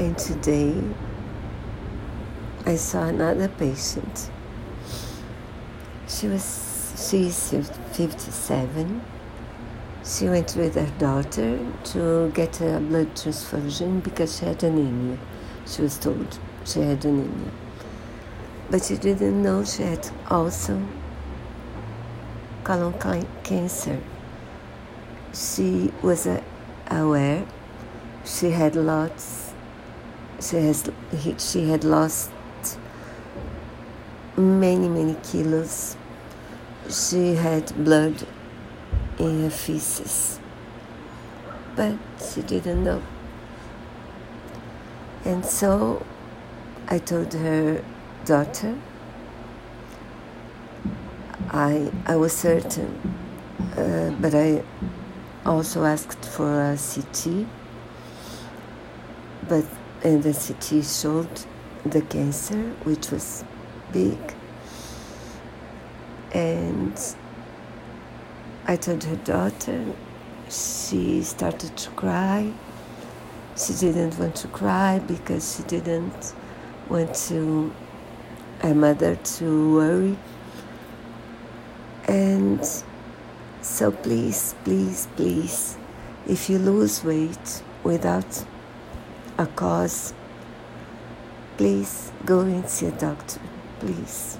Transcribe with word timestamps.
And 0.00 0.18
today 0.18 0.82
I 2.66 2.74
saw 2.74 3.04
another 3.04 3.46
patient. 3.48 4.28
She 6.08 6.26
was 6.26 6.96
she's 6.98 7.50
57. 7.92 9.02
She 10.04 10.28
went 10.28 10.56
with 10.56 10.74
her 10.74 10.90
daughter 10.98 11.60
to 11.92 12.32
get 12.34 12.60
a 12.60 12.80
blood 12.80 13.14
transfusion 13.16 14.00
because 14.00 14.36
she 14.38 14.46
had 14.46 14.64
anemia. 14.64 15.16
She 15.64 15.82
was 15.82 15.96
told 15.96 16.40
she 16.64 16.80
had 16.80 17.04
anemia. 17.04 17.52
But 18.70 18.82
she 18.82 18.96
didn't 18.96 19.40
know 19.40 19.64
she 19.64 19.84
had 19.84 20.10
also 20.28 20.82
colon 22.64 22.94
cancer. 23.44 24.00
She 25.32 25.92
was 26.02 26.26
aware 26.90 27.46
she 28.24 28.50
had 28.50 28.74
lots 28.74 29.53
she 30.44 30.56
has 30.56 30.90
she 31.38 31.68
had 31.68 31.84
lost 31.84 32.30
many 34.36 34.88
many 34.88 35.16
kilos. 35.22 35.96
She 36.90 37.34
had 37.34 37.72
blood 37.84 38.26
in 39.18 39.42
her 39.42 39.50
feces. 39.50 40.38
But 41.76 41.96
she 42.20 42.42
didn't 42.42 42.84
know. 42.84 43.02
And 45.24 45.44
so 45.44 46.04
i 46.88 46.98
told 46.98 47.32
her 47.32 47.82
daughter 48.26 48.76
i 51.50 51.90
i 52.06 52.14
was 52.14 52.32
certain 52.36 52.90
uh, 53.78 54.10
but 54.20 54.34
i 54.34 54.62
also 55.46 55.84
asked 55.84 56.24
for 56.26 56.72
a 56.72 56.76
ct 56.76 57.46
but 59.48 59.64
and 60.04 60.22
the 60.22 60.34
CT 60.34 60.84
showed 60.84 61.46
the 61.84 62.02
cancer, 62.02 62.62
which 62.84 63.10
was 63.10 63.42
big. 63.92 64.18
And 66.32 67.00
I 68.66 68.76
told 68.76 69.02
her 69.04 69.16
daughter, 69.16 69.84
she 70.50 71.22
started 71.22 71.76
to 71.76 71.90
cry. 71.90 72.52
She 73.56 73.72
didn't 73.72 74.18
want 74.18 74.36
to 74.36 74.48
cry 74.48 74.98
because 74.98 75.56
she 75.56 75.62
didn't 75.62 76.34
want 76.88 77.14
to 77.28 77.72
her 78.60 78.74
mother 78.74 79.16
to 79.16 79.74
worry. 79.74 80.18
And 82.08 82.60
so 83.62 83.90
please, 83.90 84.54
please, 84.64 85.08
please, 85.16 85.76
if 86.26 86.50
you 86.50 86.58
lose 86.58 87.02
weight 87.04 87.62
without 87.82 88.44
a 89.38 89.46
cause, 89.46 90.14
please 91.56 92.12
go 92.24 92.40
and 92.40 92.68
see 92.68 92.86
a 92.86 92.92
doctor, 92.92 93.40
please. 93.80 94.38